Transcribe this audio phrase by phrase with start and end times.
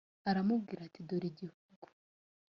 [0.29, 1.85] aramubwira ati dore igihugu